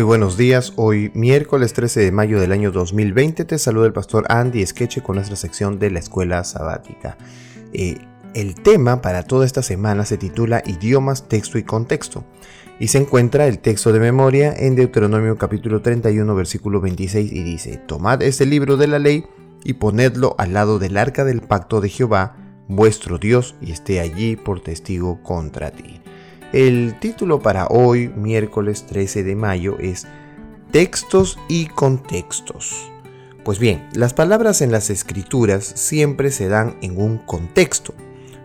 Muy 0.00 0.06
buenos 0.06 0.38
días, 0.38 0.72
hoy 0.76 1.12
miércoles 1.12 1.74
13 1.74 2.00
de 2.00 2.10
mayo 2.10 2.40
del 2.40 2.52
año 2.52 2.72
2020 2.72 3.44
te 3.44 3.58
saluda 3.58 3.84
el 3.84 3.92
pastor 3.92 4.24
Andy 4.30 4.64
Skeche 4.64 5.02
con 5.02 5.16
nuestra 5.16 5.36
sección 5.36 5.78
de 5.78 5.90
la 5.90 5.98
escuela 5.98 6.42
sabática. 6.42 7.18
Eh, 7.74 7.98
el 8.32 8.54
tema 8.54 9.02
para 9.02 9.24
toda 9.24 9.44
esta 9.44 9.62
semana 9.62 10.06
se 10.06 10.16
titula 10.16 10.62
Idiomas, 10.64 11.28
Texto 11.28 11.58
y 11.58 11.64
Contexto 11.64 12.24
y 12.78 12.88
se 12.88 12.96
encuentra 12.96 13.46
el 13.46 13.58
texto 13.58 13.92
de 13.92 14.00
memoria 14.00 14.54
en 14.56 14.74
Deuteronomio 14.74 15.36
capítulo 15.36 15.82
31 15.82 16.34
versículo 16.34 16.80
26 16.80 17.30
y 17.30 17.42
dice, 17.42 17.76
Tomad 17.76 18.22
este 18.22 18.46
libro 18.46 18.78
de 18.78 18.86
la 18.86 18.98
ley 18.98 19.26
y 19.64 19.74
ponedlo 19.74 20.34
al 20.38 20.54
lado 20.54 20.78
del 20.78 20.96
arca 20.96 21.26
del 21.26 21.42
pacto 21.42 21.82
de 21.82 21.90
Jehová, 21.90 22.36
vuestro 22.68 23.18
Dios, 23.18 23.54
y 23.60 23.70
esté 23.70 24.00
allí 24.00 24.36
por 24.36 24.62
testigo 24.62 25.22
contra 25.22 25.70
ti. 25.72 26.00
El 26.52 26.98
título 26.98 27.40
para 27.40 27.66
hoy, 27.66 28.08
miércoles 28.08 28.86
13 28.86 29.22
de 29.22 29.36
mayo, 29.36 29.78
es 29.78 30.06
Textos 30.70 31.38
y 31.48 31.66
contextos. 31.66 32.90
Pues 33.44 33.58
bien, 33.58 33.88
las 33.94 34.14
palabras 34.14 34.60
en 34.60 34.72
las 34.72 34.90
escrituras 34.90 35.64
siempre 35.64 36.30
se 36.30 36.48
dan 36.48 36.76
en 36.82 37.00
un 37.00 37.18
contexto, 37.18 37.94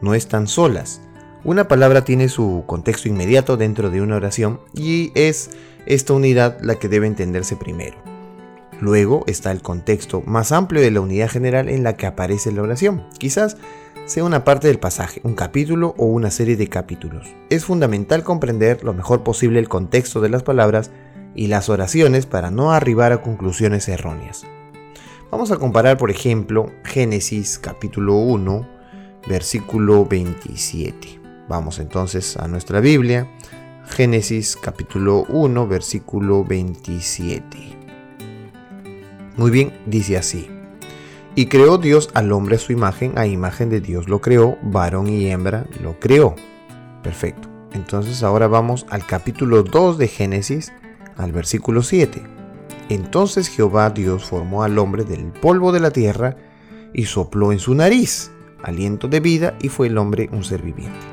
no 0.00 0.14
están 0.14 0.46
solas 0.46 1.00
una 1.44 1.68
palabra 1.68 2.04
tiene 2.04 2.28
su 2.28 2.64
contexto 2.66 3.08
inmediato 3.08 3.56
dentro 3.56 3.90
de 3.90 4.02
una 4.02 4.16
oración 4.16 4.60
y 4.74 5.12
es 5.14 5.50
esta 5.86 6.12
unidad 6.12 6.58
la 6.60 6.74
que 6.74 6.88
debe 6.88 7.06
entenderse 7.06 7.56
primero. 7.56 7.96
Luego 8.80 9.24
está 9.26 9.52
el 9.52 9.62
contexto 9.62 10.22
más 10.26 10.52
amplio 10.52 10.82
de 10.82 10.90
la 10.90 11.00
unidad 11.00 11.30
general 11.30 11.68
en 11.68 11.84
la 11.84 11.96
que 11.96 12.06
aparece 12.06 12.52
la 12.52 12.62
oración. 12.62 13.06
Quizás 13.18 13.56
sea 14.08 14.24
una 14.24 14.42
parte 14.42 14.68
del 14.68 14.78
pasaje, 14.78 15.20
un 15.22 15.34
capítulo 15.34 15.94
o 15.98 16.06
una 16.06 16.30
serie 16.30 16.56
de 16.56 16.68
capítulos. 16.68 17.28
Es 17.50 17.66
fundamental 17.66 18.24
comprender 18.24 18.82
lo 18.82 18.94
mejor 18.94 19.22
posible 19.22 19.58
el 19.58 19.68
contexto 19.68 20.22
de 20.22 20.30
las 20.30 20.42
palabras 20.42 20.90
y 21.34 21.48
las 21.48 21.68
oraciones 21.68 22.24
para 22.24 22.50
no 22.50 22.72
arribar 22.72 23.12
a 23.12 23.20
conclusiones 23.20 23.86
erróneas. 23.86 24.46
Vamos 25.30 25.52
a 25.52 25.56
comparar, 25.56 25.98
por 25.98 26.10
ejemplo, 26.10 26.72
Génesis 26.84 27.58
capítulo 27.58 28.14
1, 28.16 28.66
versículo 29.28 30.06
27. 30.06 31.20
Vamos 31.46 31.78
entonces 31.78 32.38
a 32.38 32.48
nuestra 32.48 32.80
Biblia, 32.80 33.30
Génesis 33.90 34.56
capítulo 34.56 35.26
1, 35.28 35.68
versículo 35.68 36.44
27. 36.44 37.58
Muy 39.36 39.50
bien, 39.50 39.78
dice 39.84 40.16
así. 40.16 40.57
Y 41.38 41.46
creó 41.46 41.78
Dios 41.78 42.10
al 42.14 42.32
hombre 42.32 42.56
a 42.56 42.58
su 42.58 42.72
imagen, 42.72 43.16
a 43.16 43.24
imagen 43.24 43.70
de 43.70 43.80
Dios 43.80 44.08
lo 44.08 44.20
creó, 44.20 44.58
varón 44.60 45.06
y 45.06 45.30
hembra 45.30 45.66
lo 45.80 46.00
creó. 46.00 46.34
Perfecto. 47.04 47.48
Entonces 47.74 48.24
ahora 48.24 48.48
vamos 48.48 48.86
al 48.90 49.06
capítulo 49.06 49.62
2 49.62 49.98
de 49.98 50.08
Génesis, 50.08 50.72
al 51.16 51.30
versículo 51.30 51.82
7. 51.82 52.20
Entonces 52.88 53.46
Jehová 53.46 53.90
Dios 53.90 54.24
formó 54.24 54.64
al 54.64 54.80
hombre 54.80 55.04
del 55.04 55.26
polvo 55.26 55.70
de 55.70 55.78
la 55.78 55.92
tierra 55.92 56.34
y 56.92 57.04
sopló 57.04 57.52
en 57.52 57.60
su 57.60 57.72
nariz 57.72 58.32
aliento 58.64 59.06
de 59.06 59.20
vida 59.20 59.54
y 59.62 59.68
fue 59.68 59.86
el 59.86 59.98
hombre 59.98 60.28
un 60.32 60.42
ser 60.42 60.62
viviente. 60.62 61.06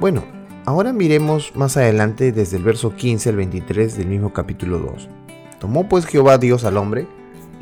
Bueno, 0.00 0.24
ahora 0.64 0.94
miremos 0.94 1.54
más 1.54 1.76
adelante 1.76 2.32
desde 2.32 2.56
el 2.56 2.62
verso 2.62 2.96
15 2.96 3.28
al 3.28 3.36
23 3.36 3.98
del 3.98 4.06
mismo 4.06 4.32
capítulo 4.32 4.78
2. 4.78 5.10
Tomó 5.60 5.90
pues 5.90 6.06
Jehová 6.06 6.38
Dios 6.38 6.64
al 6.64 6.78
hombre 6.78 7.06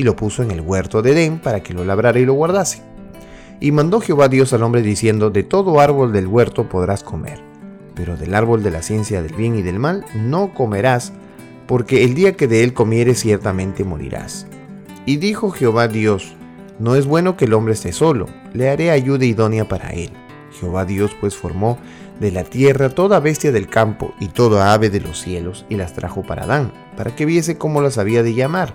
y 0.01 0.03
lo 0.03 0.17
puso 0.17 0.43
en 0.43 0.51
el 0.51 0.63
huerto 0.63 1.03
de 1.03 1.13
Edén 1.13 1.39
para 1.41 1.63
que 1.63 1.75
lo 1.75 1.85
labrara 1.85 2.19
y 2.19 2.25
lo 2.25 2.33
guardase. 2.33 2.81
Y 3.61 3.71
mandó 3.71 4.01
Jehová 4.01 4.29
Dios 4.29 4.55
al 4.55 4.63
hombre 4.63 4.81
diciendo, 4.81 5.29
de 5.29 5.43
todo 5.43 5.79
árbol 5.79 6.11
del 6.11 6.27
huerto 6.27 6.71
podrás 6.71 7.05
comer, 7.05 7.39
pero 7.95 8.17
del 8.17 8.35
árbol 8.35 8.63
de 8.63 8.71
la 8.71 8.81
ciencia 8.81 9.21
del 9.21 9.35
bien 9.35 9.59
y 9.59 9.63
del 9.63 9.79
mal 9.79 10.07
no 10.15 10.55
comerás, 10.55 11.13
porque 11.67 12.03
el 12.03 12.15
día 12.15 12.35
que 12.35 12.49
de 12.49 12.65
él 12.65 12.73
comieres 12.73 13.21
ciertamente 13.21 13.85
morirás. 13.85 14.47
Y 15.05 15.19
dijo 15.19 15.51
Jehová 15.51 15.87
Dios, 15.87 16.35
no 16.79 16.97
es 16.97 17.05
bueno 17.05 17.37
que 17.37 17.45
el 17.45 17.53
hombre 17.53 17.75
esté 17.75 17.93
solo, 17.93 18.25
le 18.55 18.71
haré 18.71 18.91
ayuda 18.91 19.27
idónea 19.27 19.69
para 19.69 19.91
él. 19.91 20.13
Jehová 20.59 20.87
Dios 20.87 21.15
pues 21.21 21.37
formó 21.37 21.77
de 22.21 22.31
la 22.31 22.45
tierra 22.45 22.89
toda 22.89 23.21
bestia 23.21 23.53
del 23.53 23.69
campo 23.69 24.15
y 24.19 24.29
toda 24.29 24.73
ave 24.73 24.89
de 24.89 25.01
los 25.01 25.21
cielos, 25.21 25.67
y 25.69 25.77
las 25.77 25.93
trajo 25.93 26.23
para 26.23 26.45
Adán, 26.45 26.73
para 26.97 27.15
que 27.15 27.27
viese 27.27 27.59
cómo 27.59 27.83
las 27.83 27.99
había 27.99 28.23
de 28.23 28.33
llamar. 28.33 28.75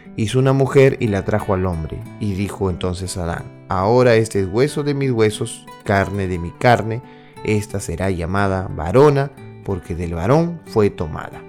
hizo 0.15 0.39
una 0.39 0.53
mujer 0.53 0.97
y 0.99 1.07
la 1.07 1.25
trajo 1.25 1.53
al 1.53 1.65
hombre. 1.65 1.99
Y 2.19 2.33
dijo 2.33 2.69
entonces 2.69 3.17
Adán, 3.17 3.43
ahora 3.69 4.15
este 4.15 4.41
es 4.41 4.47
hueso 4.47 4.83
de 4.83 4.93
mis 4.93 5.11
huesos, 5.11 5.65
carne 5.83 6.27
de 6.27 6.39
mi 6.39 6.51
carne, 6.51 7.01
esta 7.43 7.79
será 7.79 8.11
llamada 8.11 8.69
varona, 8.75 9.31
porque 9.63 9.95
del 9.95 10.15
varón 10.15 10.59
fue 10.65 10.89
tomada. 10.89 11.41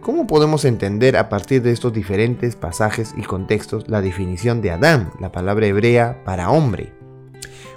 ¿Cómo 0.00 0.26
podemos 0.26 0.64
entender 0.64 1.16
a 1.16 1.28
partir 1.28 1.62
de 1.62 1.72
estos 1.72 1.92
diferentes 1.92 2.56
pasajes 2.56 3.14
y 3.16 3.22
contextos 3.22 3.88
la 3.88 4.02
definición 4.02 4.60
de 4.60 4.70
Adán, 4.70 5.10
la 5.18 5.32
palabra 5.32 5.66
hebrea 5.66 6.22
para 6.24 6.50
hombre? 6.50 6.92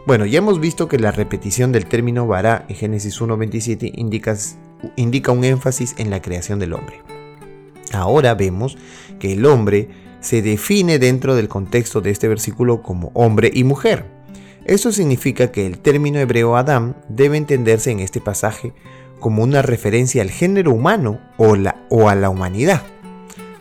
Bueno, 0.05 0.25
ya 0.25 0.39
hemos 0.39 0.59
visto 0.59 0.87
que 0.87 0.99
la 0.99 1.11
repetición 1.11 1.71
del 1.71 1.85
término 1.85 2.27
vará 2.27 2.65
en 2.69 2.75
Génesis 2.75 3.21
1.27 3.21 3.91
indica, 3.95 4.35
indica 4.95 5.31
un 5.31 5.43
énfasis 5.43 5.95
en 5.97 6.09
la 6.09 6.21
creación 6.21 6.59
del 6.59 6.73
hombre. 6.73 7.01
Ahora 7.93 8.35
vemos 8.35 8.77
que 9.19 9.33
el 9.33 9.45
hombre 9.45 9.89
se 10.19 10.41
define 10.41 10.99
dentro 10.99 11.35
del 11.35 11.47
contexto 11.47 12.01
de 12.01 12.11
este 12.11 12.27
versículo 12.27 12.81
como 12.81 13.11
hombre 13.13 13.51
y 13.53 13.63
mujer. 13.63 14.05
Esto 14.65 14.91
significa 14.91 15.51
que 15.51 15.65
el 15.65 15.79
término 15.79 16.19
hebreo 16.19 16.57
Adam 16.57 16.95
debe 17.07 17.37
entenderse 17.37 17.91
en 17.91 17.99
este 17.99 18.19
pasaje 18.19 18.73
como 19.19 19.43
una 19.43 19.61
referencia 19.61 20.21
al 20.21 20.29
género 20.29 20.71
humano 20.71 21.19
o, 21.37 21.53
a 22.09 22.15
la 22.15 22.29
humanidad. 22.29 22.83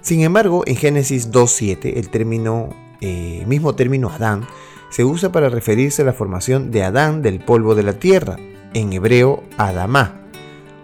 Sin 0.00 0.22
embargo, 0.22 0.62
en 0.66 0.76
Génesis 0.76 1.30
2.7, 1.30 1.96
el 1.96 2.08
término, 2.10 2.70
eh, 3.00 3.44
mismo 3.46 3.74
término 3.74 4.10
Adán 4.10 4.46
se 4.90 5.04
usa 5.04 5.32
para 5.32 5.48
referirse 5.48 6.02
a 6.02 6.04
la 6.04 6.12
formación 6.12 6.70
de 6.70 6.82
Adán 6.84 7.22
del 7.22 7.40
polvo 7.40 7.74
de 7.74 7.82
la 7.82 7.94
tierra, 7.94 8.36
en 8.74 8.92
hebreo 8.92 9.42
Adamá. 9.56 10.22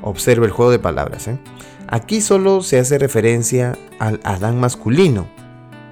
Observa 0.03 0.47
el 0.47 0.53
juego 0.53 0.71
de 0.71 0.79
palabras. 0.79 1.29
¿eh? 1.29 1.39
Aquí 1.93 2.23
solo 2.23 2.63
se 2.63 2.79
hace 2.79 2.97
referencia 2.97 3.77
al 3.99 4.19
Adán 4.25 4.59
masculino, 4.59 5.27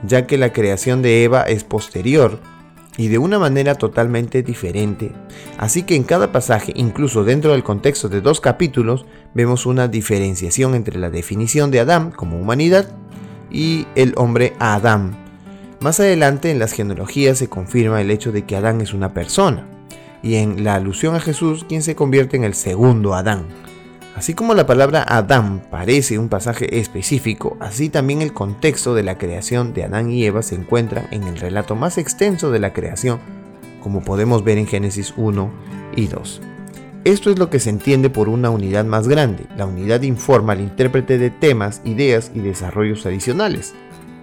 ya 0.03 0.27
que 0.27 0.39
la 0.39 0.51
creación 0.51 1.03
de 1.03 1.25
Eva 1.25 1.43
es 1.43 1.63
posterior 1.63 2.41
y 2.97 3.09
de 3.09 3.19
una 3.19 3.39
manera 3.39 3.75
totalmente 3.75 4.43
diferente. 4.43 5.13
Así 5.59 5.83
que 5.83 5.97
en 5.97 6.05
cada 6.05 6.33
pasaje, 6.33 6.73
incluso 6.75 7.23
dentro 7.23 7.53
del 7.53 7.63
contexto 7.63 8.09
de 8.09 8.23
dos 8.23 8.41
capítulos, 8.41 9.05
vemos 9.35 9.67
una 9.67 9.89
diferenciación 9.89 10.75
entre 10.75 10.99
la 10.99 11.11
definición 11.11 11.71
de 11.71 11.81
Adán 11.81 12.13
como 12.13 12.41
humanidad 12.41 12.89
y 13.51 13.87
el 13.95 14.15
hombre 14.17 14.55
Adán. 14.59 15.19
Más 15.81 16.01
adelante 16.01 16.51
en 16.51 16.59
las 16.59 16.73
genealogías 16.73 17.37
se 17.37 17.49
confirma 17.49 18.01
el 18.01 18.11
hecho 18.11 18.33
de 18.33 18.47
que 18.47 18.57
Adán 18.57 18.81
es 18.81 18.95
una 18.95 19.13
persona, 19.13 19.67
y 20.23 20.37
en 20.37 20.65
la 20.65 20.77
alusión 20.77 21.15
a 21.15 21.21
Jesús 21.21 21.67
quien 21.69 21.83
se 21.83 21.95
convierte 21.95 22.39
en 22.39 22.45
el 22.45 22.55
segundo 22.55 23.13
Adán. 23.13 23.45
Así 24.21 24.35
como 24.35 24.53
la 24.53 24.67
palabra 24.67 25.03
Adán 25.09 25.63
parece 25.71 26.19
un 26.19 26.29
pasaje 26.29 26.79
específico, 26.79 27.57
así 27.59 27.89
también 27.89 28.21
el 28.21 28.35
contexto 28.35 28.95
de 28.95 29.03
la 29.03 29.17
creación 29.17 29.73
de 29.73 29.85
Adán 29.85 30.11
y 30.11 30.27
Eva 30.27 30.43
se 30.43 30.57
encuentra 30.57 31.09
en 31.11 31.23
el 31.23 31.39
relato 31.39 31.75
más 31.75 31.97
extenso 31.97 32.51
de 32.51 32.59
la 32.59 32.75
creación, 32.75 33.19
como 33.83 34.03
podemos 34.03 34.45
ver 34.45 34.59
en 34.59 34.67
Génesis 34.67 35.15
1 35.17 35.51
y 35.97 36.09
2. 36.09 36.43
Esto 37.05 37.31
es 37.31 37.39
lo 37.39 37.49
que 37.49 37.61
se 37.61 37.71
entiende 37.71 38.11
por 38.11 38.29
una 38.29 38.51
unidad 38.51 38.85
más 38.85 39.09
grande. 39.09 39.47
La 39.57 39.65
unidad 39.65 40.03
informa 40.03 40.53
al 40.53 40.61
intérprete 40.61 41.17
de 41.17 41.31
temas, 41.31 41.81
ideas 41.87 42.31
y 42.35 42.41
desarrollos 42.41 43.07
adicionales. 43.07 43.73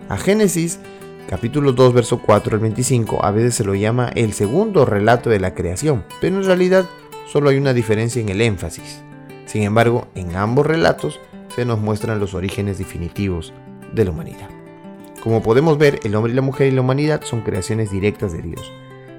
A 0.10 0.18
Génesis 0.18 0.80
capítulo 1.28 1.72
2, 1.72 1.94
verso 1.96 2.22
4 2.22 2.54
al 2.54 2.62
25 2.62 3.26
a 3.26 3.32
veces 3.32 3.56
se 3.56 3.64
lo 3.64 3.74
llama 3.74 4.12
el 4.14 4.34
segundo 4.34 4.86
relato 4.86 5.32
de 5.32 5.40
la 5.40 5.56
creación, 5.56 6.06
pero 6.22 6.38
en 6.38 6.44
realidad 6.44 6.86
solo 7.26 7.50
hay 7.50 7.58
una 7.58 7.74
diferencia 7.74 8.22
en 8.22 8.30
el 8.30 8.42
énfasis. 8.42 9.02
Sin 9.48 9.64
embargo, 9.64 10.08
en 10.14 10.36
ambos 10.36 10.68
relatos 10.68 11.20
se 11.56 11.66
nos 11.66 11.80
muestran 11.80 12.20
los 12.20 12.36
orígenes 12.36 12.78
definitivos 12.78 13.54
de 13.94 14.06
la 14.06 14.12
humanidad. 14.12 14.50
Como 15.24 15.42
podemos 15.42 15.78
ver, 15.80 16.00
el 16.04 16.14
hombre 16.16 16.34
y 16.34 16.36
la 16.36 16.42
mujer 16.42 16.68
y 16.68 16.72
la 16.72 16.82
humanidad 16.82 17.22
son 17.24 17.42
creaciones 17.42 17.90
directas 17.90 18.34
de 18.34 18.44
Dios. 18.44 18.72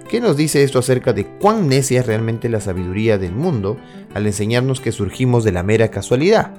¿Qué 0.08 0.20
nos 0.20 0.36
dice 0.36 0.62
esto 0.62 0.78
acerca 0.78 1.12
de 1.12 1.26
cuán 1.26 1.68
necia 1.68 2.00
es 2.00 2.06
realmente 2.06 2.48
la 2.48 2.60
sabiduría 2.60 3.18
del 3.18 3.32
mundo 3.32 3.76
al 4.14 4.26
enseñarnos 4.26 4.80
que 4.80 4.92
surgimos 4.92 5.44
de 5.44 5.52
la 5.52 5.62
mera 5.62 5.88
casualidad? 5.88 6.54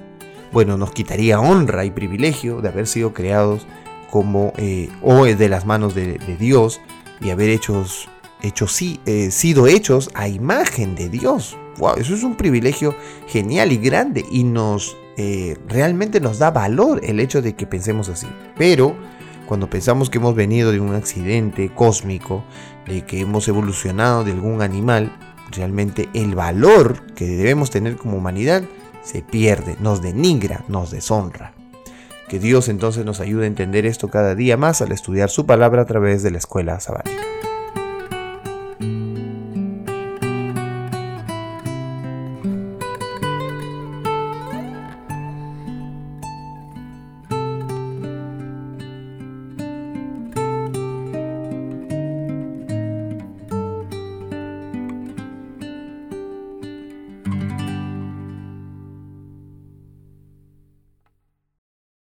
Bueno, 0.51 0.77
nos 0.77 0.92
quitaría 0.92 1.39
honra 1.39 1.86
y 1.86 1.92
privilegio 1.92 2.62
de 2.62 2.69
haber 2.69 2.86
sido 2.86 3.13
creados 3.13 3.65
como 4.12 4.54
eh, 4.57 4.89
o 5.01 5.25
de 5.25 5.50
las 5.50 5.65
manos 5.65 5.95
de, 5.95 6.19
Dios 6.39 6.81
y 7.22 7.30
haber 7.30 7.50
hechos 7.50 8.07
hechos, 8.42 8.80
eh, 9.06 9.31
sido 9.31 9.68
hechos 9.68 10.10
a 10.13 10.27
imagen 10.27 10.95
de 10.95 11.10
Dios. 11.10 11.57
Wow, 11.79 11.95
eso 11.97 12.13
es 12.13 12.23
un 12.23 12.35
privilegio 12.35 12.95
genial 13.27 13.71
y 13.71 13.77
grande 13.77 14.25
y 14.29 14.43
nos 14.43 14.95
eh, 15.17 15.57
realmente 15.67 16.21
nos 16.21 16.39
da 16.39 16.51
valor 16.51 17.01
el 17.03 17.19
hecho 17.19 17.41
de 17.41 17.55
que 17.55 17.65
pensemos 17.65 18.09
así. 18.09 18.27
Pero 18.57 18.95
cuando 19.45 19.69
pensamos 19.69 20.09
que 20.09 20.17
hemos 20.17 20.35
venido 20.35 20.71
de 20.71 20.79
un 20.79 20.93
accidente 20.93 21.71
cósmico, 21.73 22.43
de 22.85 23.03
que 23.05 23.21
hemos 23.21 23.47
evolucionado 23.47 24.23
de 24.23 24.31
algún 24.31 24.61
animal, 24.61 25.11
realmente 25.51 26.07
el 26.13 26.35
valor 26.35 27.05
que 27.15 27.25
debemos 27.25 27.71
tener 27.71 27.95
como 27.95 28.17
humanidad 28.17 28.63
se 29.01 29.21
pierde, 29.21 29.75
nos 29.79 30.01
denigra, 30.01 30.63
nos 30.67 30.91
deshonra. 30.91 31.53
Que 32.27 32.39
Dios 32.39 32.69
entonces 32.69 33.05
nos 33.05 33.19
ayude 33.21 33.45
a 33.45 33.47
entender 33.47 33.85
esto 33.85 34.07
cada 34.07 34.35
día 34.35 34.55
más 34.55 34.81
al 34.81 34.91
estudiar 34.91 35.29
su 35.29 35.45
palabra 35.45 35.81
a 35.81 35.85
través 35.85 36.21
de 36.21 36.31
la 36.31 36.37
escuela 36.37 36.79
sabática. 36.79 37.19